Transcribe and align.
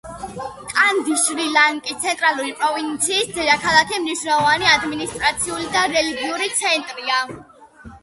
კანდი 0.69 1.17
შრი-ლანკის 1.23 1.99
ცენტრალური 2.07 2.57
პროვინციის 2.63 3.31
დედაქალაქი, 3.37 4.01
მნიშვნელოვანი 4.09 4.73
ადმინისტრაციული 4.75 5.73
და 5.79 5.89
რელიგიური 5.97 6.55
ცენტრია. 6.61 7.25